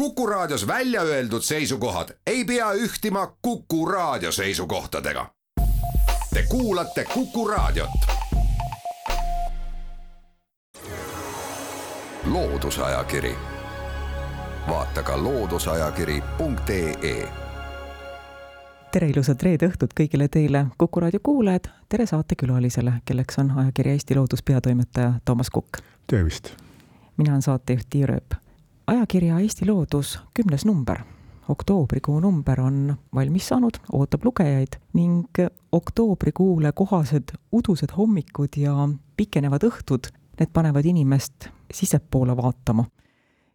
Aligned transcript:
Kuku 0.00 0.26
Raadios 0.26 0.66
välja 0.66 1.02
öeldud 1.02 1.42
seisukohad 1.42 2.08
ei 2.26 2.44
pea 2.44 2.72
ühtima 2.72 3.36
Kuku 3.42 3.86
Raadio 3.86 4.32
seisukohtadega. 4.32 5.30
Te 6.34 6.44
kuulate 6.48 7.04
Kuku 7.14 7.48
Raadiot. 7.48 7.90
loodusajakiri, 12.24 13.34
vaata 14.68 15.02
ka 15.02 15.22
looduseajakiri.ee 15.22 17.32
tere, 18.92 19.08
ilusat 19.08 19.42
reede 19.42 19.68
õhtut 19.68 19.92
kõigile 20.00 20.28
teile, 20.28 20.66
Kuku 20.78 21.00
raadio 21.00 21.20
kuulajad, 21.22 21.64
tere 21.88 22.06
saatekülalisele, 22.06 22.92
kelleks 23.04 23.38
on 23.38 23.50
ajakirja 23.50 23.92
Eesti 23.92 24.14
Loodus 24.14 24.42
peatoimetaja 24.42 25.12
Toomas 25.24 25.50
Kukk. 25.50 25.78
tervist! 26.06 26.48
mina 27.16 27.32
olen 27.32 27.42
saatejuht 27.42 27.86
Tiia 27.90 28.06
Rööp. 28.06 28.49
Ajakirja 28.90 29.38
Eesti 29.38 29.66
Loodus 29.66 30.18
kümnes 30.34 30.64
number, 30.64 30.98
oktoobrikuu 31.48 32.20
number 32.20 32.60
on 32.60 32.96
valmis 33.14 33.48
saanud, 33.48 33.78
ootab 33.92 34.24
lugejaid 34.24 34.78
ning 34.92 35.24
oktoobrikuule 35.72 36.72
kohased 36.72 37.34
udused 37.52 37.94
hommikud 37.96 38.56
ja 38.56 38.88
pikenevad 39.16 39.66
õhtud, 39.68 40.10
need 40.40 40.50
panevad 40.52 40.84
inimest 40.84 41.48
sissepoole 41.74 42.36
vaatama. 42.36 42.84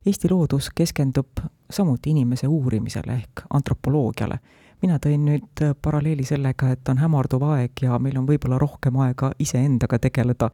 Eesti 0.05 0.29
Loodus 0.31 0.69
keskendub 0.75 1.41
samuti 1.69 2.13
inimese 2.15 2.47
uurimisele 2.47 3.13
ehk 3.13 3.43
antropoloogiale 3.49 4.39
mina 4.81 4.99
tõin 5.01 5.25
nüüd 5.25 5.63
paralleeli 5.81 6.23
sellega, 6.27 6.69
et 6.71 6.89
on 6.89 6.99
hämarduv 7.01 7.43
aeg 7.55 7.81
ja 7.81 7.99
meil 7.99 8.17
on 8.19 8.27
võib-olla 8.27 8.59
rohkem 8.61 8.97
aega 9.01 9.31
iseendaga 9.39 9.99
tegeleda. 9.99 10.49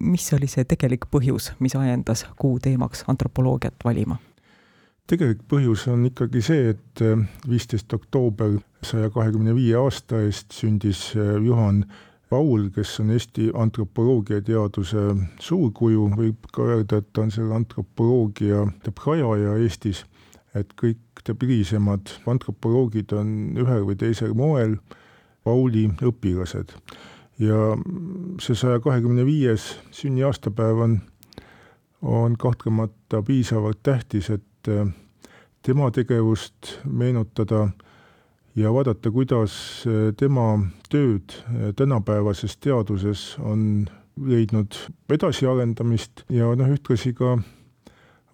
Mis 0.00 0.32
oli 0.36 0.46
see 0.50 0.64
tegelik 0.64 1.06
põhjus, 1.10 1.52
mis 1.58 1.76
ajendas 1.76 2.26
kuu 2.38 2.58
teemaks 2.62 3.04
antropoloogiat 3.08 3.74
valima? 3.84 4.18
tegelik 5.10 5.40
põhjus 5.50 5.88
on 5.90 6.04
ikkagi 6.06 6.42
see, 6.42 6.68
et 6.70 7.02
äh, 7.02 7.18
viisteist 7.48 7.92
oktoober 7.92 8.60
saja 8.86 9.10
kahekümne 9.10 9.54
viie 9.56 9.74
aasta 9.80 10.20
eest 10.22 10.54
sündis 10.54 11.10
äh, 11.16 11.34
Juhan 11.42 11.84
Paul, 12.30 12.68
kes 12.70 13.00
on 13.02 13.10
Eesti 13.10 13.48
antropoloogiateaduse 13.58 15.08
suurkuju, 15.42 16.04
võib 16.14 16.46
ka 16.54 16.62
öelda, 16.62 17.00
et 17.02 17.08
ta 17.10 17.24
on 17.24 17.34
selle 17.34 17.56
antropoloogia 17.58 18.68
rajaja 18.86 19.56
Eestis 19.58 20.04
et 20.58 20.72
kõik 20.78 20.98
hilisemad 21.42 22.10
antropoloogid 22.30 23.12
on 23.14 23.30
ühel 23.60 23.86
või 23.86 23.98
teisel 23.98 24.34
moel 24.34 24.78
Pauli 25.46 25.86
õpilased. 26.04 26.74
Ja 27.40 27.76
see 28.40 28.56
saja 28.56 28.80
kahekümne 28.84 29.24
viies 29.26 29.72
sünniaastapäev 29.96 30.82
on, 30.84 30.98
on 32.02 32.36
kahtlemata 32.38 33.22
piisavalt 33.22 33.80
tähtis, 33.82 34.30
et 34.30 34.68
äh, 34.68 34.88
tema 35.62 35.90
tegevust 35.90 36.76
meenutada 36.84 37.68
ja 38.56 38.72
vaadata, 38.72 39.10
kuidas 39.10 39.54
äh, 39.86 40.12
tema 40.16 40.58
tööd 40.92 41.32
äh, 41.32 41.72
tänapäevases 41.76 42.56
teaduses 42.56 43.38
on 43.38 43.88
leidnud 44.20 44.76
edasiarendamist 45.08 46.26
ja 46.28 46.52
noh, 46.56 46.68
ühtlasi 46.68 47.14
ka 47.16 47.38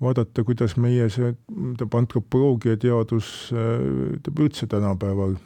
vaadata, 0.02 0.42
kuidas 0.44 0.74
meie 0.76 1.06
see, 1.12 1.30
tähendab, 1.46 1.94
antropoloogia 1.94 2.76
teadus 2.80 3.52
üldse 3.54 4.66
tänapäeval 4.66 5.36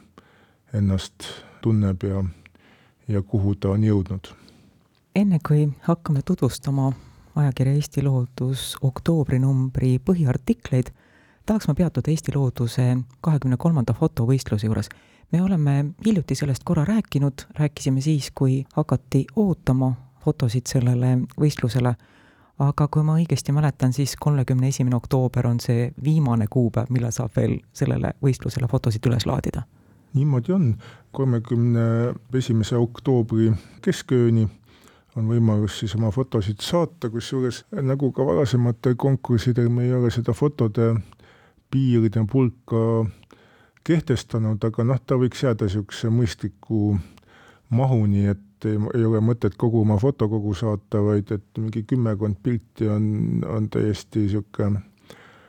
ennast 0.73 1.29
tunneb 1.61 2.03
ja, 2.03 2.23
ja 3.11 3.21
kuhu 3.21 3.55
ta 3.55 3.69
on 3.69 3.83
jõudnud. 3.83 4.33
enne 5.15 5.39
kui 5.47 5.67
hakkame 5.81 6.21
tutvustama 6.25 6.91
ajakirja 7.35 7.73
Eesti 7.73 8.03
Loodus 8.03 8.75
oktoobrinumbri 8.81 9.99
põhiartikleid, 9.99 10.91
tahaks 11.45 11.67
ma 11.67 11.73
peatuda 11.73 12.11
Eesti 12.11 12.35
Looduse 12.35 12.97
kahekümne 13.21 13.57
kolmanda 13.57 13.93
fotovõistluse 13.93 14.65
juures. 14.67 14.89
me 15.31 15.41
oleme 15.41 15.85
hiljuti 16.05 16.35
sellest 16.35 16.63
korra 16.63 16.85
rääkinud, 16.85 17.45
rääkisime 17.59 18.01
siis, 18.01 18.31
kui 18.35 18.63
hakati 18.73 19.25
ootama 19.35 19.93
fotosid 20.23 20.67
sellele 20.67 21.17
võistlusele 21.39 21.95
aga 22.61 22.87
kui 22.91 23.03
ma 23.03 23.15
õigesti 23.17 23.53
mäletan, 23.55 23.93
siis 23.93 24.15
kolmekümne 24.19 24.69
esimene 24.69 24.95
oktoober 24.95 25.47
on 25.47 25.59
see 25.59 25.91
viimane 26.03 26.47
kuupäev, 26.49 26.91
millal 26.93 27.13
saab 27.15 27.35
veel 27.35 27.57
sellele 27.73 28.13
võistlusele 28.23 28.69
fotosid 28.71 29.05
üles 29.09 29.25
laadida. 29.25 29.63
Niimoodi 30.13 30.51
on, 30.51 30.75
kolmekümne 31.11 32.13
esimese 32.33 32.77
oktoobri 32.77 33.51
keskööni 33.81 34.47
on 35.15 35.27
võimalus 35.27 35.79
siis 35.81 35.95
oma 35.95 36.11
fotosid 36.11 36.63
saata, 36.63 37.09
kusjuures 37.11 37.65
nagu 37.83 38.11
ka 38.15 38.25
varasematel 38.25 38.95
konkurssidel 38.99 39.69
me 39.69 39.87
ei 39.87 39.93
ole 39.93 40.11
seda 40.11 40.33
fotode 40.33 40.93
piiride 41.71 42.23
pulka 42.31 43.05
kehtestanud, 43.87 44.61
aga 44.63 44.85
noh, 44.87 45.01
ta 45.05 45.17
võiks 45.19 45.43
jääda 45.43 45.67
niisuguse 45.67 46.11
mõistliku 46.13 46.95
mahuni, 47.75 48.27
et 48.31 48.67
ei 48.67 49.05
ole 49.05 49.21
mõtet 49.25 49.55
kogu 49.57 49.81
oma 49.81 49.97
fotokogu 49.99 50.53
saata, 50.53 51.01
vaid 51.01 51.31
et 51.33 51.45
mingi 51.57 51.83
kümmekond 51.87 52.37
pilti 52.43 52.87
on, 52.91 53.05
on 53.47 53.69
täiesti 53.73 54.27
niisugune 54.27 54.83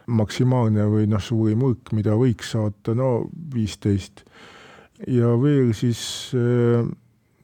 maksimaalne 0.06 0.86
või 0.90 1.06
noh, 1.10 1.22
suurim 1.22 1.62
hulk, 1.62 1.92
mida 1.94 2.16
võiks 2.18 2.54
saata, 2.56 2.96
no 2.98 3.28
viisteist. 3.54 4.24
Ja 5.06 5.32
veel 5.42 5.72
siis 5.74 6.32
äh, 6.34 6.86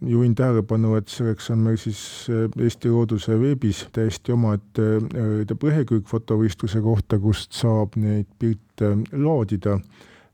juhin 0.01 0.35
tähelepanu, 0.35 0.95
et 0.99 1.09
selleks 1.09 1.51
on 1.51 1.65
meil 1.67 1.79
siis 1.81 2.01
äh, 2.31 2.47
Eesti 2.65 2.91
Looduse 2.91 3.39
veebis 3.41 3.87
täiesti 3.93 4.33
omaette 4.33 4.87
äh, 4.99 5.57
lehekülg 5.63 6.07
fotovõistluse 6.09 6.83
kohta, 6.85 7.19
kust 7.19 7.57
saab 7.59 7.99
neid 7.99 8.31
pilte 8.39 8.95
laadida 9.13 9.79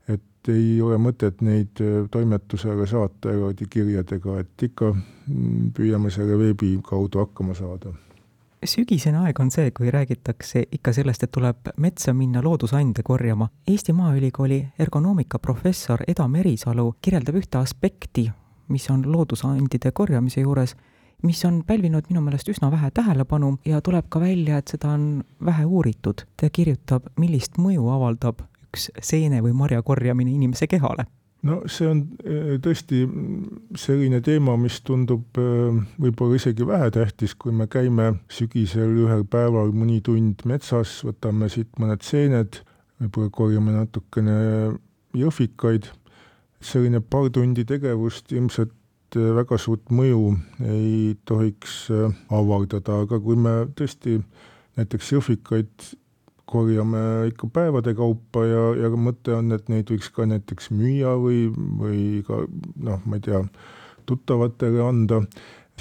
et 0.07 0.51
ei 0.53 0.79
ole 0.85 0.99
mõtet 1.01 1.41
neid 1.41 1.81
toimetusele 2.13 2.85
saata 2.87 3.33
eraldi 3.33 3.65
kirjadega, 3.69 4.39
et 4.43 4.67
ikka 4.69 4.91
mm, 4.93 5.71
püüame 5.73 6.11
selle 6.13 6.37
veebi 6.37 6.75
kaudu 6.85 7.23
hakkama 7.23 7.57
saada. 7.57 7.95
Sügisene 8.65 9.17
aeg 9.25 9.39
on 9.39 9.51
see, 9.51 9.71
kui 9.71 9.91
räägitakse 9.91 10.65
ikka 10.71 10.93
sellest, 10.93 11.23
et 11.23 11.31
tuleb 11.31 11.69
metsa 11.77 12.13
minna 12.13 12.43
loodusande 12.43 13.03
korjama. 13.03 13.49
Eesti 13.67 13.93
Maaülikooli 13.93 14.59
ergonoomika 14.79 15.39
professor 15.39 16.03
Eda 16.07 16.27
Merisalu 16.27 16.95
kirjeldab 17.01 17.39
ühte 17.41 17.57
aspekti, 17.57 18.29
mis 18.67 18.89
on 18.89 19.05
loodusandide 19.11 19.91
korjamise 19.91 20.41
juures, 20.41 20.75
mis 21.23 21.45
on 21.45 21.63
pälvinud 21.67 22.09
minu 22.09 22.21
meelest 22.21 22.49
üsna 22.49 22.71
vähe 22.71 22.91
tähelepanu 22.91 23.57
ja 23.65 23.81
tuleb 23.81 24.09
ka 24.09 24.19
välja, 24.19 24.57
et 24.57 24.67
seda 24.67 24.93
on 24.93 25.23
vähe 25.45 25.65
uuritud. 25.65 26.25
ta 26.37 26.49
kirjutab, 26.49 27.07
millist 27.17 27.57
mõju 27.57 27.89
avaldab 27.89 28.41
üks 28.65 28.89
seene 29.01 29.41
või 29.41 29.53
marja 29.53 29.81
korjamine 29.81 30.31
inimese 30.31 30.67
kehale? 30.67 31.05
No 31.43 31.57
see 31.71 31.87
on 31.89 32.03
äh, 32.25 32.55
tõesti 32.63 33.03
selline 33.79 34.21
teema, 34.25 34.55
mis 34.59 34.79
tundub 34.85 35.39
äh, 35.41 35.81
võib-olla 36.01 36.39
isegi 36.39 36.67
vähetähtis, 36.67 37.35
kui 37.39 37.53
me 37.55 37.67
käime 37.71 38.13
sügisel 38.31 38.95
ühel 39.05 39.25
päeval 39.29 39.73
mõni 39.75 40.01
tund 40.05 40.45
metsas, 40.49 40.97
võtame 41.05 41.49
siit 41.51 41.69
mõned 41.81 42.05
seened, 42.05 42.61
võib-olla 43.01 43.33
korjame 43.35 43.75
natukene 43.75 44.39
jõhvikaid, 45.15 45.91
selline 46.65 47.01
paar 47.03 47.29
tundi 47.33 47.65
tegevust 47.67 48.33
ilmselt 48.33 48.73
äh, 49.19 49.29
väga 49.37 49.59
suurt 49.61 49.93
mõju 49.93 50.33
ei 50.65 51.13
tohiks 51.25 51.85
avaldada, 52.33 53.03
aga 53.05 53.21
kui 53.21 53.37
me 53.39 53.61
tõesti 53.77 54.17
näiteks 54.75 55.13
jõhvikaid 55.13 55.93
korjame 56.45 57.27
ikka 57.31 57.49
päevade 57.53 57.95
kaupa 57.97 58.45
ja, 58.45 58.63
ja 58.83 58.89
mõte 58.97 59.33
on, 59.37 59.51
et 59.55 59.69
neid 59.71 59.89
võiks 59.91 60.11
ka 60.13 60.27
näiteks 60.29 60.71
müüa 60.75 61.15
või, 61.21 61.45
või 61.81 62.01
ka 62.27 62.43
noh, 62.85 63.05
ma 63.05 63.19
ei 63.19 63.25
tea, 63.25 63.41
tuttavatele 64.05 64.83
anda, 64.85 65.23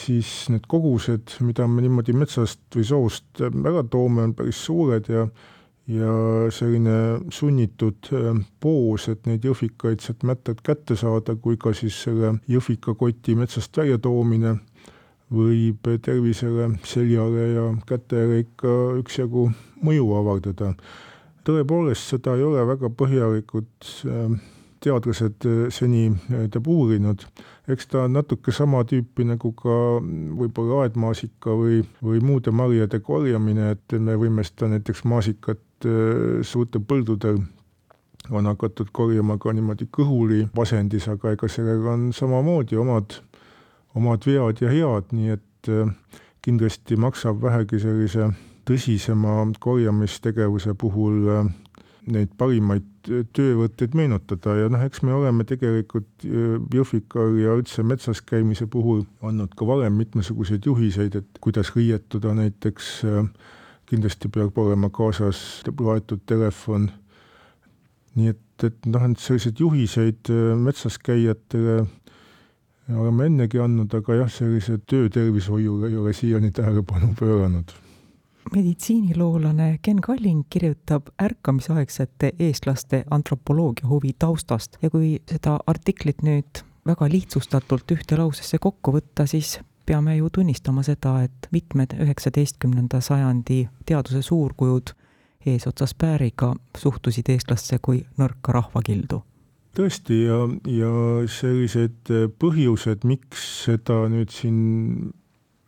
siis 0.00 0.48
need 0.50 0.64
kogused, 0.70 1.36
mida 1.44 1.66
me 1.68 1.84
niimoodi 1.84 2.16
metsast 2.16 2.62
või 2.74 2.86
soost 2.88 3.44
ära 3.44 3.84
toome, 3.90 4.24
on 4.24 4.36
päris 4.38 4.62
suured 4.64 5.10
ja 5.12 5.28
ja 5.84 6.12
selline 6.54 7.20
sunnitud 7.28 8.08
äh, 8.16 8.38
poos, 8.60 9.08
et 9.12 9.26
neid 9.28 9.44
jõhvikaid 9.44 10.00
sealt 10.00 10.24
mättalt 10.24 10.62
kätte 10.64 10.96
saada, 10.96 11.36
kui 11.36 11.58
ka 11.60 11.74
siis 11.76 11.98
selle 12.06 12.38
jõhvikakoti 12.48 13.36
metsast 13.36 13.76
välja 13.76 13.98
toomine 14.00 14.56
võib 15.32 15.88
tervisele, 16.04 16.68
seljale 16.84 17.48
ja 17.54 17.68
kätele 17.88 18.42
ikka 18.44 18.74
üksjagu 19.00 19.48
mõju 19.84 20.10
avaldada. 20.18 20.74
tõepoolest, 21.44 22.08
seda 22.08 22.36
ei 22.36 22.42
ole 22.42 22.64
väga 22.66 22.88
põhjalikult 22.88 23.88
äh, 24.08 24.36
teadlased 24.84 25.44
äh, 25.48 25.66
seni 25.72 26.12
tähendab 26.28 26.68
uurinud, 26.68 27.24
eks 27.68 27.88
ta 27.92 28.04
on 28.04 28.16
natuke 28.16 28.52
sama 28.52 28.84
tüüpi 28.84 29.26
nagu 29.28 29.52
ka 29.52 29.76
võib-olla 30.40 30.84
aedmaasika 30.84 31.56
või, 31.56 31.82
või 32.02 32.22
muude 32.24 32.52
marjade 32.52 33.00
korjamine, 33.00 33.74
et 33.76 33.98
me 33.98 34.16
võime 34.20 34.44
seda 34.44 34.70
näiteks 34.72 35.04
maasikat 35.04 35.88
äh, 35.88 36.40
suurtel 36.42 36.84
põldudel 36.84 37.42
on 38.30 38.46
hakatud 38.48 38.88
korjama 38.92 39.36
ka 39.36 39.52
niimoodi 39.52 39.88
kõhuli 39.92 40.46
vasendis, 40.56 41.08
aga 41.12 41.34
ega 41.34 41.48
sellega 41.48 41.92
on 41.92 42.08
samamoodi 42.16 42.78
omad 42.80 43.18
omad 43.94 44.26
vead 44.26 44.62
ja 44.62 44.72
head, 44.72 45.12
nii 45.14 45.36
et 45.36 45.70
äh, 45.70 45.92
kindlasti 46.44 46.98
maksab 47.00 47.42
vähegi 47.42 47.80
sellise 47.82 48.30
tõsisema 48.68 49.42
korjamistegevuse 49.60 50.74
puhul 50.80 51.28
äh, 51.30 51.52
neid 52.10 52.34
parimaid 52.38 53.08
töövõtteid 53.36 53.94
meenutada. 53.96 54.54
Ja 54.58 54.68
noh, 54.72 54.82
eks 54.84 55.02
me 55.04 55.14
oleme 55.16 55.44
tegelikult 55.48 56.24
Jõhvikal 56.24 57.38
ja 57.40 57.54
üldse 57.56 57.84
metsas 57.86 58.20
käimise 58.24 58.66
puhul 58.70 59.04
andnud 59.24 59.54
ka 59.56 59.66
varem 59.68 59.96
mitmesuguseid 60.00 60.66
juhiseid, 60.68 61.16
et 61.20 61.40
kuidas 61.44 61.72
riietuda 61.76 62.34
näiteks, 62.36 62.90
kindlasti 63.88 64.30
peab 64.32 64.58
olema 64.60 64.90
kaasas 64.92 65.38
laetud 65.64 66.24
telefon, 66.28 66.90
nii 68.16 68.32
et, 68.32 68.68
et 68.68 68.88
noh, 68.88 69.04
et 69.08 69.20
selliseid 69.20 69.60
juhiseid 69.60 70.32
metsas 70.60 70.98
käijatele 71.00 71.84
oleme 72.92 73.26
ennegi 73.30 73.58
andnud, 73.58 73.94
aga 73.94 74.20
jah, 74.24 74.30
sellise 74.30 74.78
töötervishoiule 74.90 75.88
ei 75.88 75.96
ole 75.96 76.12
siiani 76.12 76.50
tähelepanu 76.50 77.14
pööranud 77.20 77.72
meditsiiniloolane 78.52 79.78
Ken 79.82 80.00
Kalling 80.00 80.44
kirjutab 80.50 81.06
ärkamisaegsete 81.22 82.32
eestlaste 82.38 83.04
antropoloogia 83.10 83.88
huvi 83.88 84.12
taustast 84.18 84.76
ja 84.82 84.90
kui 84.90 85.16
seda 85.30 85.58
artiklit 85.66 86.22
nüüd 86.22 86.60
väga 86.86 87.08
lihtsustatult 87.08 87.94
ühte 87.96 88.18
lausesse 88.20 88.58
kokku 88.60 88.92
võtta, 88.98 89.26
siis 89.26 89.58
peame 89.86 90.16
ju 90.16 90.30
tunnistama 90.32 90.82
seda, 90.84 91.22
et 91.24 91.48
mitmed 91.52 91.96
üheksateistkümnenda 92.00 93.00
sajandi 93.00 93.64
teaduse 93.86 94.22
suurkujud 94.22 94.94
eesotsas 95.46 95.94
Pääriga 95.94 96.54
suhtusid 96.78 97.28
eestlasse 97.28 97.78
kui 97.82 98.04
nõrka 98.18 98.52
rahvakildu. 98.52 99.22
Tõesti, 99.74 100.24
ja, 100.28 100.38
ja 100.70 100.94
sellised 101.30 102.10
põhjused, 102.40 103.04
miks 103.08 103.44
seda 103.66 104.04
nüüd 104.12 104.32
siin 104.34 105.12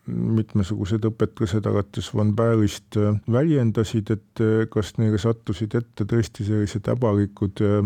mitmesugused 0.06 1.06
õpetlased 1.08 1.66
alates 1.66 2.08
von 2.14 2.32
Bärist 2.36 2.98
äh, 3.00 3.16
väljendasid, 3.32 4.12
et 4.14 4.42
äh, 4.42 4.66
kas 4.70 4.94
neile 5.00 5.18
sattusid 5.20 5.74
ette 5.78 6.06
tõesti 6.08 6.46
sellised 6.46 6.86
äbarikud 6.92 7.62
äh, 7.66 7.80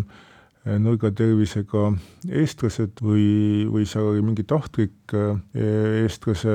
nõrga 0.81 1.09
tervisega 1.17 1.87
eestlased 2.29 3.01
või, 3.01 3.65
või 3.73 3.87
seal 3.89 4.11
oli 4.11 4.21
mingi 4.21 4.45
tahtlik 4.45 5.15
eestlase 5.57 6.53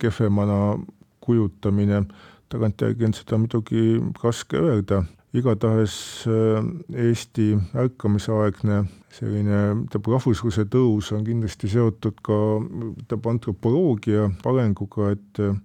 kehvemana 0.00 0.78
kujutamine, 1.20 2.00
tagantjärgi 2.48 3.04
on 3.04 3.12
seda 3.18 3.36
muidugi 3.42 3.98
raske 4.22 4.56
öelda 4.56 5.02
igatahes 5.36 5.94
äh, 6.30 6.64
Eesti 7.06 7.52
ärkamisaegne 7.76 8.84
selline 9.16 9.58
tähendab 9.58 10.10
rahvusluse 10.12 10.66
tõus 10.72 11.12
on 11.16 11.24
kindlasti 11.26 11.70
seotud 11.72 12.20
ka 12.24 12.38
tähendab 12.60 13.30
antropoloogia 13.32 14.30
arenguga, 14.48 15.12
et 15.16 15.42
äh, 15.42 15.56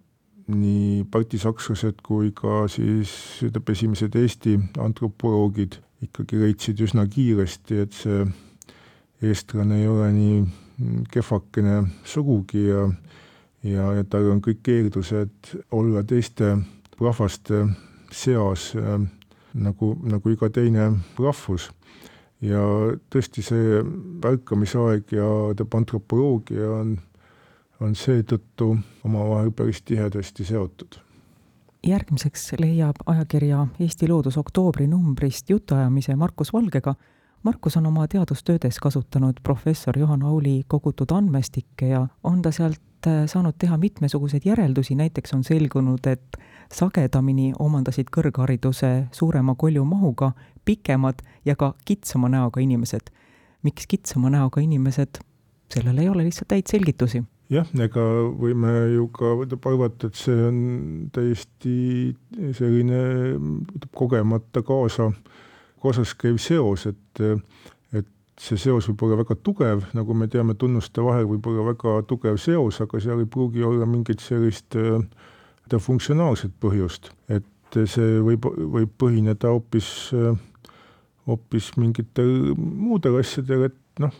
nii 0.51 1.03
baltisakslased 1.11 2.01
kui 2.03 2.31
ka 2.35 2.65
siis 2.71 3.13
ütleb 3.47 3.71
esimesed 3.71 4.15
Eesti 4.19 4.57
antropoloogid 4.81 5.79
ikkagi 6.01 6.41
leidsid 6.41 6.81
üsna 6.81 7.05
kiiresti, 7.07 7.83
et 7.85 7.95
see 7.95 8.25
eestlane 9.21 9.83
ei 9.83 9.87
ole 9.87 10.09
nii 10.15 11.05
kehvakene 11.13 11.81
sugugi 12.09 12.67
ja 12.67 12.87
ja, 13.63 13.91
ja 13.93 14.03
tal 14.09 14.31
on 14.31 14.41
kõik 14.41 14.65
eeldused 14.73 15.51
olla 15.77 16.01
teiste 16.07 16.55
rahvaste 17.01 17.65
seas 18.11 18.71
äh, 18.75 19.01
nagu, 19.53 19.93
nagu 20.03 20.29
iga 20.29 20.49
teine 20.49 20.91
rahvus. 21.19 21.71
ja 22.41 22.61
tõesti, 23.13 23.43
see 23.45 23.83
ärkamisaeg 24.25 25.13
ja 25.13 25.27
teab, 25.55 25.75
antropoloogia 25.77 26.71
on, 26.73 26.97
on 27.79 27.95
seetõttu 27.95 28.73
omavahel 29.05 29.51
päris 29.53 29.81
tihedasti 29.85 30.45
seotud 30.45 30.97
järgmiseks 31.87 32.53
leiab 32.59 33.01
ajakirja 33.05 33.67
Eesti 33.79 34.09
Loodus 34.09 34.37
oktoobri 34.37 34.87
numbrist 34.87 35.49
jutuajamise 35.49 36.15
Markus 36.15 36.53
Valgega. 36.53 36.95
Markus 37.43 37.77
on 37.77 37.85
oma 37.85 38.07
teadustöödes 38.07 38.77
kasutanud 38.79 39.41
professor 39.43 39.97
Juhan 39.97 40.23
Auli 40.23 40.61
kogutud 40.67 41.11
andmestikke 41.11 41.87
ja 41.87 42.07
on 42.23 42.41
ta 42.41 42.51
sealt 42.51 42.81
saanud 43.05 43.55
teha 43.59 43.77
mitmesuguseid 43.77 44.45
järeldusi, 44.45 44.95
näiteks 44.95 45.33
on 45.33 45.43
selgunud, 45.43 46.05
et 46.07 46.37
sagedamini 46.73 47.51
omandasid 47.59 48.11
kõrghariduse 48.13 48.91
suurema 49.11 49.55
koljumahuga 49.55 50.31
pikemad 50.65 51.21
ja 51.45 51.55
ka 51.55 51.73
kitsama 51.85 52.29
näoga 52.29 52.61
inimesed. 52.61 53.11
miks 53.63 53.85
kitsama 53.87 54.29
näoga 54.29 54.61
inimesed, 54.61 55.19
sellel 55.69 55.97
ei 55.97 56.09
ole 56.09 56.23
lihtsalt 56.23 56.51
häid 56.51 56.67
selgitusi. 56.67 57.23
jah, 57.49 57.67
ega 57.79 58.01
võime 58.39 58.71
ju 58.95 59.07
ka 59.07 59.35
arvata, 59.69 60.07
et 60.07 60.15
see 60.15 60.47
on 60.47 60.57
täiesti 61.11 62.15
selline 62.57 63.01
kogemata 63.95 64.61
kaasa, 64.61 65.11
kaasas 65.81 66.15
käiv 66.15 66.37
seos, 66.37 66.87
et 66.87 67.23
see 68.39 68.57
seos 68.59 68.87
võib 68.89 69.03
olla 69.05 69.19
väga 69.21 69.35
tugev, 69.43 69.83
nagu 69.97 70.15
me 70.17 70.27
teame, 70.31 70.55
tunnuste 70.59 71.03
vahel 71.03 71.27
võib 71.29 71.47
olla 71.51 71.71
väga 71.71 71.99
tugev 72.09 72.39
seos, 72.41 72.79
aga 72.83 73.01
seal 73.03 73.21
ei 73.23 73.29
pruugi 73.29 73.63
olla 73.65 73.87
mingit 73.89 74.23
sellist 74.23 74.77
äh, 74.79 74.99
funktsionaalset 75.71 76.51
põhjust, 76.59 77.11
et 77.31 77.77
see 77.87 78.19
võib, 78.19 78.43
võib 78.43 78.89
põhineda 78.99 79.53
hoopis, 79.53 80.11
hoopis 81.29 81.69
mingitel 81.79 82.51
muudel 82.57 83.21
asjadel, 83.21 83.69
et 83.69 84.03
noh, 84.03 84.11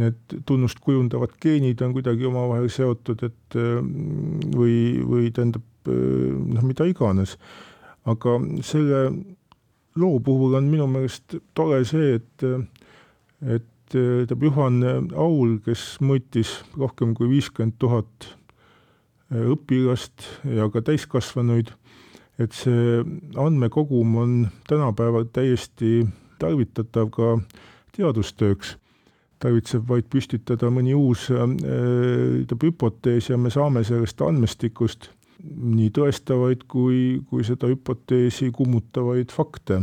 need 0.00 0.38
tunnust 0.48 0.80
kujundavad 0.80 1.34
geenid 1.42 1.82
on 1.84 1.92
kuidagi 1.92 2.24
omavahel 2.24 2.70
seotud, 2.72 3.26
et 3.26 3.58
või, 3.58 5.02
või 5.04 5.28
tähendab 5.34 5.90
noh, 5.90 6.64
mida 6.64 6.86
iganes. 6.88 7.36
aga 8.08 8.38
selle 8.64 9.02
loo 9.98 10.20
puhul 10.24 10.54
on 10.56 10.68
minu 10.70 10.86
meelest 10.88 11.36
tore 11.54 11.82
see, 11.88 12.14
et, 12.16 12.46
et 13.42 13.66
tähendab 13.88 14.42
Juhan 14.42 14.82
Aul, 15.16 15.58
kes 15.64 15.96
mõõtis 16.04 16.58
rohkem 16.76 17.14
kui 17.16 17.30
viiskümmend 17.30 17.78
tuhat 17.80 18.32
õpilast 19.32 20.24
ja 20.48 20.68
ka 20.72 20.82
täiskasvanuid, 20.84 21.72
et 22.40 22.52
see 22.56 23.00
andmekogum 23.36 24.16
on 24.20 24.34
tänapäeval 24.68 25.28
täiesti 25.32 26.06
tarvitatav 26.38 27.10
ka 27.10 27.38
teadustööks. 27.96 28.76
tarvitseb 29.38 29.84
vaid 29.86 30.08
püstitada 30.10 30.66
mõni 30.66 30.96
uus 30.98 31.28
äh, 31.30 31.44
hüpotees 32.62 33.28
ja 33.30 33.36
me 33.38 33.50
saame 33.54 33.84
sellest 33.86 34.20
andmestikust 34.20 35.12
nii 35.44 35.92
tõestavaid 35.94 36.64
kui, 36.66 37.20
kui 37.30 37.44
seda 37.46 37.68
hüpoteesi 37.70 38.50
kummutavaid 38.50 39.30
fakte. 39.30 39.82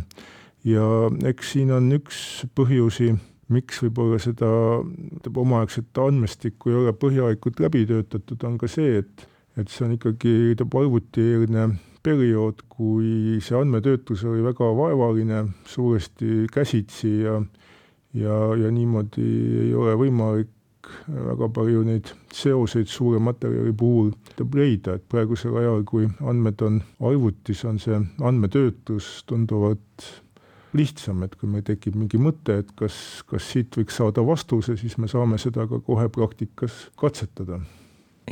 ja 0.65 0.83
eks 1.23 1.51
siin 1.53 1.71
on 1.71 1.91
üks 1.93 2.45
põhjusi, 2.55 3.13
miks 3.53 3.81
võib-olla 3.83 4.19
seda 4.21 4.49
omaaegset 5.29 5.97
andmestikku 6.01 6.71
ei 6.71 6.79
ole 6.81 6.93
põhjalikult 6.97 7.59
läbi 7.61 7.85
töötatud, 7.89 8.43
on 8.47 8.57
ka 8.61 8.69
see, 8.71 9.01
et 9.03 9.27
et 9.55 9.69
see 9.71 9.85
on 9.85 9.93
ikkagi 9.95 10.31
arvutieelne 10.59 11.69
periood, 12.03 12.65
kui 12.69 13.37
see 13.41 13.55
andmetöötlus 13.55 14.25
oli 14.27 14.43
väga 14.43 14.67
vaevaline, 14.77 15.45
suuresti 15.65 16.47
käsitsi 16.51 17.21
ja 17.23 17.39
ja, 18.15 18.35
ja 18.55 18.71
niimoodi 18.71 19.29
ei 19.65 19.73
ole 19.75 19.95
võimalik 19.99 20.51
väga 21.07 21.49
palju 21.49 21.81
neid 21.87 22.11
seoseid 22.33 22.89
suure 22.91 23.19
materjali 23.23 23.73
puhul 23.73 24.11
leida, 24.53 24.95
et 24.95 25.07
praegusel 25.09 25.57
ajal, 25.59 25.81
kui 25.87 26.07
andmed 26.21 26.61
on 26.65 26.81
arvutis, 26.99 27.63
on 27.65 27.79
see 27.81 27.97
andmetöötlus 28.21 29.23
tunduvalt 29.29 30.05
lihtsam, 30.75 31.23
et 31.25 31.35
kui 31.39 31.49
meil 31.49 31.63
tekib 31.65 31.95
mingi 31.97 32.19
mõte, 32.21 32.59
et 32.61 32.71
kas, 32.77 32.97
kas 33.29 33.47
siit 33.53 33.75
võiks 33.77 33.97
saada 33.99 34.23
vastuse, 34.25 34.77
siis 34.79 34.97
me 35.01 35.09
saame 35.11 35.39
seda 35.41 35.67
ka 35.69 35.79
kohe 35.85 36.07
praktikas 36.09 36.85
katsetada. 36.99 37.59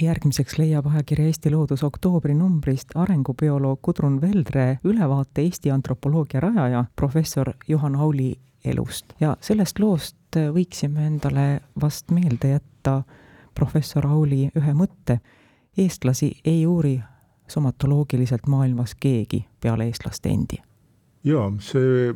Järgmiseks 0.02 0.58
leiab 0.58 0.88
ajakirja 0.90 1.28
Eesti 1.30 1.52
Loodus 1.54 1.84
oktoobri 1.86 2.34
numbrist 2.34 2.96
arengubioloog 2.98 3.82
Gudrun 3.86 4.18
Veldre 4.22 4.80
ülevaate 4.84 5.46
Eesti 5.46 5.70
antropoloogia 5.72 6.42
rajaja, 6.42 6.86
professor 6.96 7.54
Juhan 7.68 7.96
Auli 7.96 8.34
elust. 8.66 9.14
Ja 9.22 9.36
sellest 9.42 9.80
loost 9.80 10.40
võiksime 10.56 11.06
endale 11.12 11.48
vast 11.82 12.10
meelde 12.12 12.56
jätta 12.56 13.04
professor 13.54 14.08
Auli 14.08 14.50
ühe 14.58 14.74
mõtte. 14.74 15.20
eestlasi 15.78 16.32
ei 16.46 16.66
uuri 16.66 17.00
somatoloogiliselt 17.48 18.48
maailmas 18.48 18.96
keegi 18.96 19.46
peale 19.62 19.86
eestlaste 19.86 20.30
endi 20.30 20.62
jaa, 21.24 21.52
see 21.64 22.12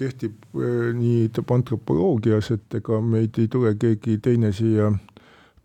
kehtib 0.00 0.34
äh, 0.56 0.90
nii 0.96 1.30
antropoloogias, 1.54 2.50
et 2.54 2.78
ega 2.80 3.00
meid 3.04 3.38
ei 3.40 3.48
tule 3.52 3.74
keegi 3.80 4.18
teine 4.24 4.52
siia 4.56 4.90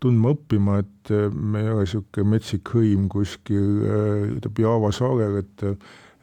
tundma 0.02 0.34
õppima, 0.34 0.78
et 0.84 1.12
äh, 1.14 1.28
me 1.32 1.64
ei 1.64 1.72
ole 1.72 1.86
niisugune 1.86 2.34
metsik 2.34 2.74
hõim 2.74 3.08
kuskil 3.12 3.88
äh, 3.88 4.52
Java 4.58 4.92
saarel, 4.94 5.42
et 5.44 5.66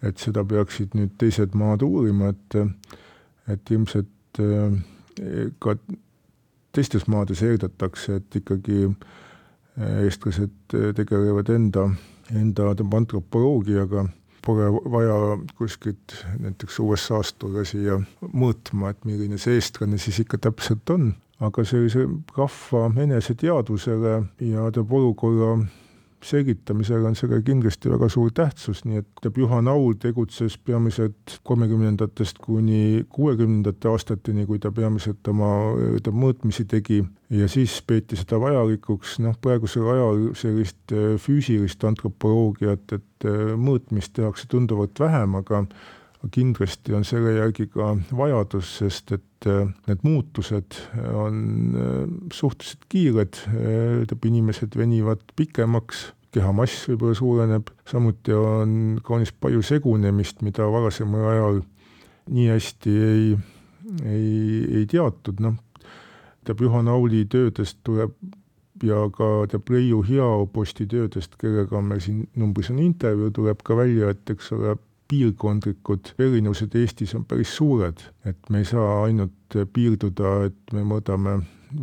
et 0.05 0.21
seda 0.21 0.43
peaksid 0.45 0.93
nüüd 0.93 1.15
teised 1.17 1.55
maad 1.57 1.81
uurima, 1.81 2.29
et 2.29 2.57
et 3.49 3.71
ilmselt 3.71 4.37
ka 5.63 5.73
teistes 6.75 7.07
maades 7.09 7.41
eeldatakse, 7.41 8.19
et 8.19 8.37
ikkagi 8.37 8.83
eestlased 10.03 10.75
tegelevad 10.99 11.49
enda, 11.55 11.87
enda 12.35 12.67
antropoloogiaga. 12.99 14.03
Pole 14.45 14.69
vaja 14.93 15.15
kuskilt 15.57 16.15
näiteks 16.39 16.79
USA-st 16.79 17.39
tulla 17.41 17.65
siia 17.67 17.99
mõõtma, 18.31 18.93
et 18.93 19.07
milline 19.07 19.39
see 19.41 19.57
eestlane 19.59 19.99
siis 20.01 20.21
ikka 20.23 20.39
täpselt 20.47 20.89
on, 20.93 21.09
aga 21.43 21.65
sellise 21.67 22.05
rahva 22.37 22.87
eneseteadvusele 23.03 24.13
ja 24.51 24.69
teab 24.75 24.93
olukorra 24.93 25.57
selgitamisel 26.25 27.05
on 27.05 27.15
sellel 27.17 27.43
kindlasti 27.45 27.91
väga 27.91 28.09
suur 28.11 28.31
tähtsus, 28.35 28.83
nii 28.85 29.01
et 29.01 29.37
Juhan 29.37 29.67
Aul 29.71 29.97
tegutses 30.01 30.57
peamiselt 30.57 31.39
kolmekümnendatest 31.43 32.39
kuni 32.43 33.05
kuuekümnendate 33.09 33.89
aastateni, 33.91 34.45
kui 34.49 34.59
ta 34.59 34.71
peamiselt 34.75 35.27
oma 35.31 35.51
ta 36.03 36.13
mõõtmisi 36.15 36.65
tegi. 36.69 37.03
Ja 37.33 37.49
siis 37.49 37.79
peeti 37.87 38.17
seda 38.19 38.37
vajalikuks, 38.41 39.17
noh 39.25 39.37
praegusel 39.41 39.87
ajal 39.95 40.23
sellist 40.37 40.93
äh, 40.93 41.15
füüsilist 41.21 41.83
antropoloogiat, 41.87 42.97
et 42.99 43.25
äh, 43.27 43.53
mõõtmist 43.57 44.13
tehakse 44.17 44.49
tunduvalt 44.51 44.99
vähem, 45.01 45.37
aga 45.41 45.65
kindlasti 46.33 46.93
on 46.97 47.03
selle 47.05 47.35
järgi 47.35 47.67
ka 47.73 47.91
vajadus, 48.17 48.77
sest 48.79 49.15
et 49.17 49.49
äh, 49.49 49.65
need 49.89 50.05
muutused 50.05 50.77
on 51.13 51.41
suhteliselt 52.33 52.85
kiired, 52.89 53.41
tähendab, 53.45 54.29
inimesed 54.29 54.77
venivad 54.77 55.25
pikemaks, 55.35 56.07
kehamass 56.35 56.85
võib-olla 56.89 57.17
suureneb, 57.17 57.69
samuti 57.87 58.35
on 58.35 58.99
kaunis 59.05 59.31
palju 59.31 59.63
segunemist, 59.65 60.43
mida 60.45 60.67
varasemal 60.71 61.29
ajal 61.31 61.61
nii 62.35 62.47
hästi 62.51 62.95
ei, 63.09 63.27
ei, 64.03 64.31
ei 64.79 64.87
teatud, 64.91 65.39
noh, 65.45 65.59
teab 66.45 66.61
Juhan 66.61 66.89
Auli 66.91 67.23
töödest 67.31 67.79
tuleb 67.85 68.15
ja 68.83 69.05
ka 69.15 69.29
teab 69.51 69.69
Leiu 69.71 70.01
Heaoposti 70.05 70.87
töödest, 70.91 71.37
kellega 71.41 71.81
meil 71.81 72.01
siin 72.03 72.25
numbris 72.35 72.71
on 72.73 72.81
intervjuu, 72.83 73.31
tuleb 73.35 73.63
ka 73.65 73.77
välja, 73.77 74.11
et 74.11 74.35
eks 74.35 74.51
ole, 74.57 74.75
piirkondlikud 75.05 76.15
erinevused 76.17 76.73
Eestis 76.79 77.13
on 77.13 77.27
päris 77.29 77.51
suured, 77.53 77.99
et 78.25 78.49
me 78.49 78.63
ei 78.63 78.65
saa 78.65 79.03
ainult 79.03 79.57
piirduda, 79.73 80.31
et 80.47 80.73
me 80.73 80.81
mõõdame 80.81 81.35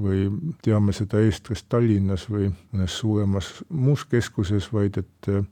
või 0.03 0.27
teame 0.63 0.93
seda 0.97 1.21
eestlast 1.23 1.67
Tallinnas 1.69 2.29
või 2.31 2.51
mõnes 2.73 2.99
suuremas 2.99 3.53
muus 3.69 4.05
keskuses, 4.05 4.71
vaid 4.73 4.99
et 5.03 5.29
äh, 5.29 5.45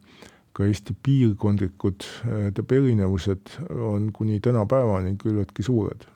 ka 0.53 0.65
Eesti 0.67 0.97
piirkondlikud 1.03 2.05
äh, 2.05 2.77
erinevused 2.77 3.59
on 3.71 4.11
kuni 4.13 4.41
tänapäevani 4.41 5.17
küllaltki 5.17 5.63
suured. 5.63 6.07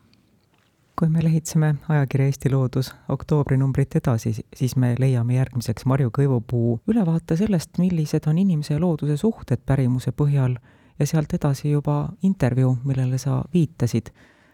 kui 0.99 1.09
me 1.09 1.25
lehitseme 1.25 1.75
ajakirja 1.89 2.27
Eesti 2.27 2.51
Loodus 2.51 2.95
oktoobrinumbrit 3.09 3.97
edasi, 3.97 4.33
siis 4.57 4.77
me 4.77 4.95
leiame 4.99 5.35
järgmiseks 5.35 5.87
Marju 5.87 6.11
Kõivupuu 6.19 6.79
ülevaate 6.87 7.37
sellest, 7.37 7.79
millised 7.79 8.29
on 8.31 8.39
inimese 8.39 8.75
ja 8.75 8.81
looduse 8.81 9.17
suhted 9.17 9.65
pärimuse 9.67 10.13
põhjal 10.13 10.55
ja 10.99 11.07
sealt 11.07 11.35
edasi 11.35 11.71
juba 11.71 12.09
intervjuu, 12.23 12.77
millele 12.85 13.19
sa 13.19 13.43
viitasid. 13.55 14.11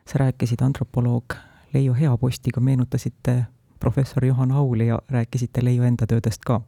sa 0.07 0.19
rääkisid 0.19 0.63
antropoloog 0.63 1.35
Leiu 1.75 1.95
Heapostiga, 1.95 2.61
meenutasite 2.61 3.47
professor 3.81 4.25
Juhan 4.25 4.53
Auli 4.53 4.87
ja 4.87 5.01
rääkisite 5.09 5.65
Leiu 5.65 5.83
enda 5.83 6.07
töödest 6.07 6.45
ka. 6.47 6.61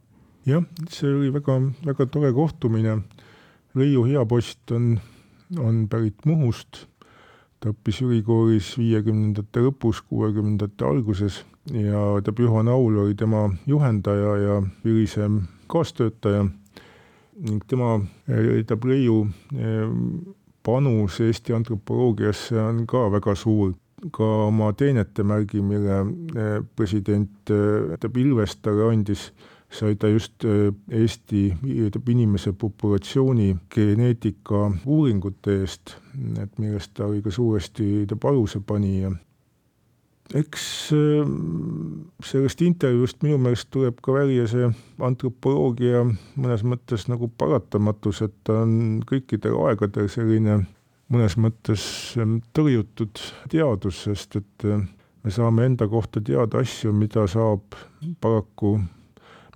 jah, 0.45 0.63
see 0.89 1.09
oli 1.15 1.33
väga, 1.33 1.61
väga 1.85 2.05
tore 2.05 2.33
kohtumine. 2.33 2.97
Leiu 3.73 4.03
Heapost 4.05 4.71
on, 4.71 4.99
on 5.57 5.87
pärit 5.89 6.25
Muhust, 6.25 6.85
ta 7.59 7.71
õppis 7.71 8.01
ülikoolis 8.03 8.73
viiekümnendate 8.77 9.63
lõpus, 9.63 10.03
kuuekümnendate 10.09 10.85
alguses 10.85 11.43
ja 11.71 12.21
ta 12.23 12.33
Juhan 12.39 12.67
Aul 12.67 12.97
oli 12.97 13.15
tema 13.15 13.49
juhendaja 13.65 14.35
ja 14.37 14.61
hilisem 14.83 15.41
kaastöötaja 15.67 16.45
ning 17.39 17.63
tema, 17.67 17.99
ta 18.67 18.77
Leiu 18.85 19.27
eh, 19.55 19.87
panus 20.63 21.19
Eesti 21.21 21.53
antropoloogiasse 21.53 22.59
on 22.61 22.85
ka 22.87 23.11
väga 23.11 23.35
suur 23.35 23.73
ka 24.11 24.29
oma 24.47 24.71
teenete 24.77 25.23
märgi, 25.23 25.61
mille 25.61 25.99
eh, 26.35 26.61
president 26.75 27.51
eh, 27.51 28.09
Pilves 28.13 28.57
talle 28.61 28.89
andis, 28.91 29.29
sai 29.73 29.95
ta 29.99 30.09
just 30.11 30.45
eh, 30.45 30.71
Eesti 30.91 31.43
inimese 32.11 32.53
populatsiooni 32.53 33.55
geneetika 33.73 34.71
uuringute 34.85 35.59
eest, 35.61 35.95
et 36.41 36.57
millest 36.59 36.93
ta 36.97 37.07
oli 37.07 37.21
ka 37.21 37.31
suuresti 37.31 38.07
aluse 38.29 38.59
panija. 38.59 39.11
eks 40.33 40.89
sellest 42.25 42.61
intervjuust 42.65 43.19
minu 43.21 43.37
meelest 43.37 43.67
tuleb 43.69 43.99
ka 44.01 44.13
välja 44.15 44.47
see 44.47 44.69
antropoloogia 45.03 46.05
mõnes 46.05 46.63
mõttes 46.63 47.05
nagu 47.11 47.27
paratamatus, 47.37 48.21
et 48.21 48.33
ta 48.43 48.63
on 48.63 49.03
kõikidel 49.05 49.59
aegadel 49.67 50.07
selline 50.09 50.63
mõnes 51.11 51.35
mõttes 51.37 51.83
tõrjutud 52.55 53.21
teadus, 53.51 54.03
sest 54.07 54.37
et 54.39 54.67
äh, 54.67 54.83
me 55.23 55.31
saame 55.31 55.67
enda 55.69 55.87
kohta 55.91 56.21
teada 56.21 56.61
asju, 56.63 56.93
mida 56.95 57.25
saab 57.31 57.77
paraku, 58.23 58.77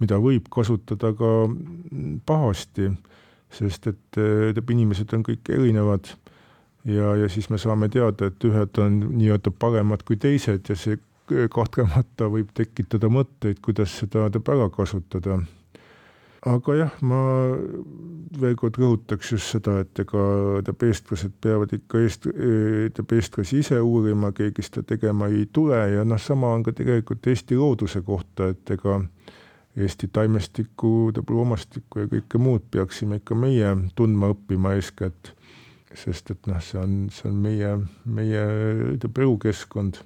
mida 0.02 0.20
võib 0.22 0.50
kasutada 0.54 1.14
ka 1.18 1.34
mm, 1.48 2.22
pahasti, 2.28 2.92
sest 3.54 3.92
et 3.94 4.22
äh, 4.22 4.64
inimesed 4.76 5.14
on 5.16 5.26
kõik 5.28 5.54
erinevad 5.56 6.12
ja, 6.88 7.16
ja 7.24 7.30
siis 7.32 7.50
me 7.50 7.60
saame 7.62 7.90
teada, 7.94 8.30
et 8.30 8.48
ühed 8.48 8.82
on 8.84 9.00
nii-öelda 9.18 9.54
paremad 9.60 10.04
kui 10.08 10.20
teised 10.22 10.70
ja 10.70 10.78
see 10.80 11.00
kahtlemata 11.28 12.30
võib 12.32 12.54
tekitada 12.56 13.10
mõtteid, 13.12 13.60
kuidas 13.64 13.98
seda 14.00 14.30
teab 14.32 14.52
ära 14.54 14.70
kasutada 14.72 15.42
aga 16.46 16.76
jah, 16.78 16.94
ma 17.02 17.20
veel 18.38 18.56
kord 18.60 18.78
rõhutaks 18.78 19.32
just 19.34 19.54
seda, 19.56 19.80
et 19.82 20.02
ega 20.02 20.22
tähendab, 20.22 20.84
eestlased 20.86 21.34
peavad 21.42 21.74
ikka 21.74 22.02
eest-, 22.04 22.28
tähendab, 22.30 23.14
eestlasi 23.18 23.62
ise 23.64 23.80
uurima, 23.82 24.32
keegi 24.36 24.66
seda 24.66 24.84
tegema 24.88 25.30
ei 25.32 25.48
tule 25.54 25.80
ja 25.96 26.06
noh, 26.06 26.22
sama 26.22 26.52
on 26.54 26.66
ka 26.66 26.76
tegelikult 26.78 27.26
Eesti 27.28 27.58
looduse 27.58 28.04
kohta, 28.06 28.52
et 28.54 28.76
ega 28.76 29.00
Eesti 29.78 30.10
taimestikku, 30.14 30.92
tähendab, 31.14 31.34
loomastikku 31.34 32.04
ja 32.04 32.12
kõike 32.12 32.42
muud 32.42 32.68
peaksime 32.74 33.22
ikka 33.22 33.38
meie 33.38 33.74
tundma 33.98 34.32
õppima 34.36 34.76
eeskätt, 34.78 35.34
sest 35.98 36.34
et 36.36 36.52
noh, 36.52 36.62
see 36.62 36.82
on, 36.82 37.00
see 37.14 37.32
on 37.32 37.42
meie, 37.42 37.74
meie 38.06 38.44
tähendab, 38.46 39.24
elukeskkond. 39.26 40.04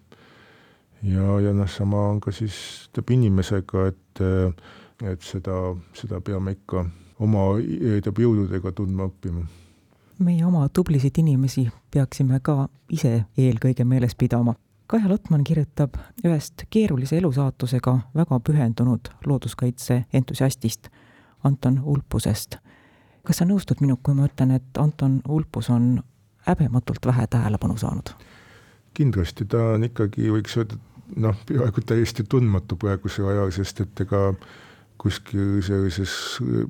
ja, 1.03 1.39
ja 1.43 1.55
noh, 1.57 1.67
sama 1.67 2.07
on 2.13 2.21
ka 2.23 2.31
siis 2.31 2.55
tähendab 2.91 3.17
inimesega, 3.17 3.89
et 3.91 4.23
äh, 4.23 4.77
et 5.03 5.21
seda, 5.21 5.75
seda 5.97 6.21
peame 6.21 6.51
ikka 6.57 6.85
oma 7.19 7.45
tähendab 7.61 8.19
jõududega 8.19 8.71
tundma 8.71 9.07
õppima. 9.09 9.45
meie 10.19 10.45
oma 10.45 10.67
tublisid 10.69 11.17
inimesi 11.17 11.69
peaksime 11.91 12.39
ka 12.39 12.67
ise 12.89 13.25
eelkõige 13.37 13.85
meeles 13.85 14.15
pidama. 14.15 14.55
Kaja 14.87 15.09
Lotman 15.09 15.43
kirjutab 15.43 15.95
ühest 16.25 16.65
keerulise 16.69 17.17
elusaatusega 17.17 17.99
väga 18.15 18.39
pühendunud 18.39 19.09
looduskaitse 19.25 20.05
entusiastist, 20.13 20.89
Anton 21.43 21.79
Ulpusest. 21.83 22.57
kas 23.23 23.37
sa 23.37 23.45
nõustud 23.45 23.81
minuga, 23.81 24.01
kui 24.03 24.13
ma 24.13 24.25
ütlen, 24.25 24.51
et 24.51 24.77
Anton 24.77 25.21
Ulpus 25.27 25.69
on 25.69 26.03
häbematult 26.47 27.05
vähe 27.05 27.27
tähelepanu 27.27 27.77
saanud? 27.77 28.09
kindlasti, 28.93 29.45
ta 29.45 29.57
on 29.75 29.83
ikkagi, 29.87 30.27
võiks 30.33 30.57
öelda, 30.59 30.77
noh, 31.15 31.37
peaaegu 31.47 31.83
täiesti 31.85 32.25
tundmatu 32.27 32.75
praegusel 32.75 33.29
ajal, 33.31 33.51
sest 33.55 33.79
et 33.85 34.03
ega 34.03 34.33
kuskil 35.01 35.61
sellises 35.65 36.13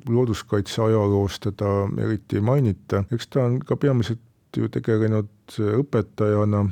looduskaitse 0.08 0.82
ajaloos 0.82 1.40
teda 1.44 1.72
eriti 2.00 2.38
ei 2.40 2.44
mainita, 2.44 3.04
eks 3.12 3.28
ta 3.28 3.44
on 3.44 3.58
ka 3.60 3.76
peamiselt 3.76 4.22
ju 4.56 4.68
tegelenud 4.72 5.58
õpetajana, 5.82 6.62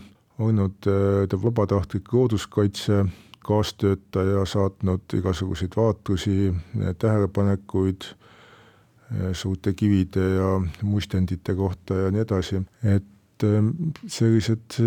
olnud 0.40 0.79
ta 0.81 1.40
vabatahtlik 1.43 2.12
looduskaitse 2.12 3.05
kaastöötaja, 3.45 4.45
saatnud 4.49 5.17
igasuguseid 5.17 5.76
vaatlusi, 5.76 6.52
tähelepanekuid 7.00 8.09
suurte 9.33 9.73
kivide 9.75 10.26
ja 10.37 10.50
mustendite 10.87 11.55
kohta 11.59 12.05
ja 12.05 12.11
nii 12.14 12.25
edasi, 12.25 12.61
et 12.85 13.47
sellised 14.07 14.81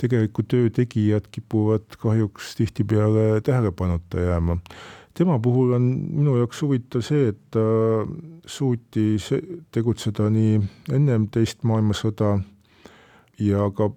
tegeliku 0.00 0.44
töö 0.46 0.70
tegijad 0.70 1.26
kipuvad 1.32 1.98
kahjuks 1.98 2.54
tihtipeale 2.56 3.40
tähelepanuta 3.44 4.20
jääma 4.20 4.58
tema 5.16 5.38
puhul 5.38 5.72
on 5.72 5.86
minu 6.12 6.36
jaoks 6.36 6.60
huvitav 6.62 7.04
see, 7.04 7.30
et 7.32 7.38
ta 7.54 7.62
suutis 8.46 9.30
tegutseda 9.72 10.28
nii 10.32 10.58
ennem 10.92 11.26
teist 11.32 11.64
maailmasõda 11.66 12.36
ja 13.42 13.70
ka 13.76 13.90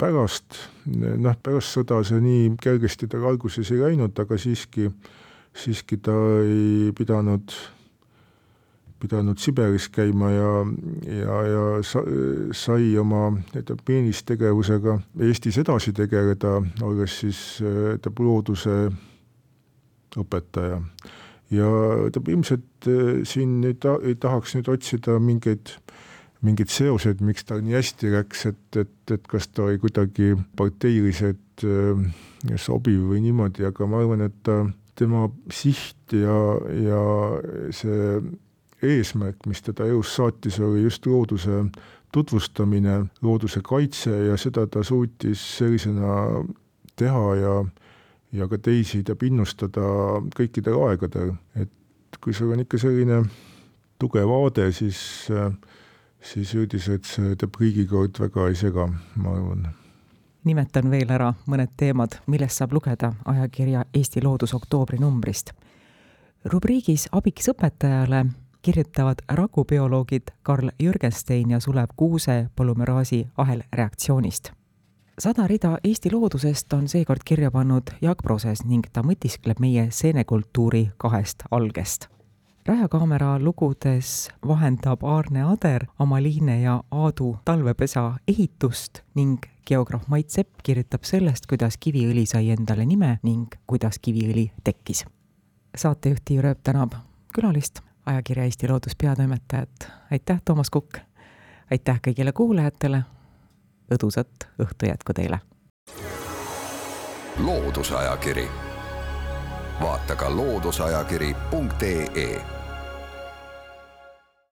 pärast, 0.00 0.56
noh, 0.86 1.34
pärast 1.42 1.76
sõda 1.76 2.00
see 2.06 2.22
nii 2.24 2.54
kergesti 2.62 3.10
tal 3.10 3.26
alguses 3.32 3.68
ei 3.74 3.82
läinud, 3.82 4.16
aga 4.22 4.38
siiski, 4.40 4.88
siiski 5.56 5.98
ta 6.00 6.14
ei 6.44 6.94
pidanud, 6.96 7.52
pidanud 9.02 9.42
Siberis 9.42 9.90
käima 9.92 10.30
ja, 10.32 10.54
ja, 11.18 11.42
ja 11.50 11.66
sa, 11.86 12.02
sai 12.56 12.94
oma 13.00 13.28
ütleme, 13.52 13.84
peenistegevusega 13.84 14.98
Eestis 15.28 15.60
edasi 15.60 15.92
tegeleda, 15.96 16.58
olles 16.86 17.20
siis 17.24 17.44
ütleme, 17.60 18.26
looduse 18.30 18.80
õpetaja. 20.18 20.80
ja 21.50 21.68
tähendab, 21.70 22.28
ilmselt 22.28 22.88
äh, 22.90 23.22
siin 23.28 23.60
ei 23.64 23.74
ta-, 23.74 24.00
ei 24.02 24.14
tahaks 24.14 24.56
nüüd 24.56 24.70
otsida 24.72 25.18
mingeid 25.22 25.76
mingid 26.40 26.72
seosed, 26.72 27.20
miks 27.20 27.44
tal 27.44 27.60
nii 27.60 27.76
hästi 27.76 28.10
läks, 28.14 28.46
et, 28.48 28.76
et, 28.80 29.12
et 29.12 29.26
kas 29.28 29.50
ta 29.52 29.66
oli 29.66 29.80
kuidagi 29.82 30.32
parteiliselt 30.56 31.64
äh, 31.68 32.04
sobiv 32.56 33.10
või 33.10 33.20
niimoodi, 33.26 33.66
aga 33.68 33.88
ma 33.88 34.00
arvan, 34.00 34.24
et 34.24 34.38
ta, 34.46 34.62
tema 35.00 35.26
siht 35.52 36.14
ja, 36.16 36.36
ja 36.76 37.02
see 37.76 38.20
eesmärk, 38.84 39.44
mis 39.48 39.62
teda 39.64 39.86
elus 39.88 40.14
saatis, 40.16 40.58
oli 40.64 40.84
just 40.86 41.06
looduse 41.08 41.66
tutvustamine, 42.12 43.04
looduse 43.22 43.62
kaitse 43.64 44.12
ja 44.30 44.38
seda 44.40 44.66
ta 44.66 44.82
suutis 44.84 45.42
sellisena 45.58 46.42
teha 46.98 47.26
ja 47.38 47.54
ja 48.32 48.48
ka 48.48 48.58
teisi 48.58 49.02
teab 49.06 49.22
innustada 49.26 49.82
kõikidel 50.36 50.78
aegadel, 50.88 51.34
et 51.58 52.18
kui 52.20 52.34
sul 52.36 52.52
on 52.54 52.62
ikka 52.62 52.78
selline 52.78 53.22
tugev 54.00 54.28
vaade, 54.30 54.70
siis, 54.72 55.00
siis 56.32 56.54
üldiselt 56.54 57.08
see 57.08 57.36
teeb 57.38 57.58
riigikord 57.60 58.20
väga 58.22 58.48
ei 58.48 58.58
sega, 58.58 58.88
ma 59.16 59.34
arvan. 59.36 59.68
nimetan 60.44 60.90
veel 60.90 61.10
ära 61.10 61.32
mõned 61.46 61.74
teemad, 61.76 62.20
millest 62.26 62.60
saab 62.60 62.72
lugeda 62.72 63.12
ajakirja 63.24 63.84
Eesti 63.94 64.22
Loodus 64.24 64.54
oktoobri 64.54 64.98
numbrist. 64.98 65.52
rubriigis 66.44 67.08
Abiks 67.12 67.50
õpetajale 67.52 68.24
kirjutavad 68.62 69.24
rakubioloogid 69.28 70.32
Karl 70.42 70.70
Jürgenstein 70.78 71.50
ja 71.50 71.60
Sulev 71.60 71.92
Kuuse 71.96 72.48
polümeraasi 72.56 73.26
ahelreaktsioonist 73.36 74.52
sada 75.20 75.46
rida 75.46 75.78
Eesti 75.84 76.10
loodusest 76.12 76.72
on 76.72 76.88
seekord 76.88 77.20
kirja 77.24 77.50
pannud 77.50 77.90
Jaak 78.00 78.22
Proses 78.22 78.62
ning 78.64 78.86
ta 78.92 79.02
mõtiskleb 79.04 79.58
meie 79.60 79.88
seenekultuuri 79.92 80.90
kahest 80.96 81.44
algest. 81.50 82.08
rajakaamera 82.66 83.38
lugudes 83.38 84.30
vahendab 84.46 85.04
Aarne 85.04 85.42
Ader 85.42 85.86
Amaliine 85.98 86.60
ja 86.60 86.82
Aadu 86.90 87.36
talvepesa 87.44 88.16
ehitust 88.28 89.02
ning 89.14 89.44
geograaf 89.66 90.08
Mait 90.08 90.30
Sepp 90.30 90.62
kirjutab 90.62 91.04
sellest, 91.04 91.46
kuidas 91.46 91.76
kiviõli 91.76 92.26
sai 92.26 92.50
endale 92.50 92.86
nime 92.86 93.18
ning 93.22 93.54
kuidas 93.66 93.98
kiviõli 93.98 94.50
tekkis. 94.64 95.04
saatejuht 95.76 96.24
Tiiu 96.24 96.42
Rööp 96.42 96.62
tänab 96.62 96.94
külalist, 97.34 97.80
ajakirja 98.06 98.44
Eesti 98.44 98.68
Loodus 98.68 98.96
peatoimetajat, 98.96 99.92
aitäh, 100.10 100.40
Toomas 100.44 100.70
Kukk! 100.70 100.98
aitäh 101.70 102.00
kõigile 102.00 102.32
kuulajatele 102.32 103.04
õdusat 103.90 104.46
õhtu 104.62 104.86
jätku 104.86 105.12
teile. 105.12 105.40
loodusajakiri, 107.40 108.48
vaata 109.80 110.16
ka 110.16 110.36
looduseajakiri.ee 110.36 112.59